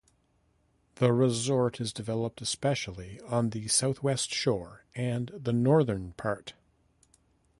The 0.95 1.13
resort 1.13 1.79
is 1.79 1.93
developed 1.93 2.41
especially 2.41 3.19
on 3.27 3.51
the 3.51 3.67
southwest 3.67 4.31
shore 4.33 4.83
and 4.95 5.27
the 5.27 5.53
northern 5.53 6.13
part. 6.13 6.53